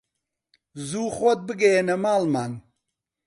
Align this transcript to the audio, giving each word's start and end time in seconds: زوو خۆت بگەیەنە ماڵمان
زوو 0.87 1.05
خۆت 1.17 1.39
بگەیەنە 1.47 1.95
ماڵمان 2.03 2.51